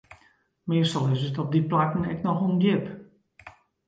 [0.69, 2.85] Meastal is it op dy plakken ek noch ûndjip.